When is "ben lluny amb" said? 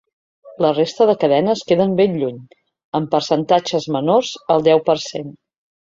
2.01-3.13